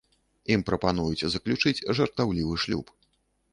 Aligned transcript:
Ім 0.55 0.63
прапануюць 0.69 1.29
заключыць 1.35 1.85
жартаўлівы 2.01 2.59
шлюб. 2.67 2.85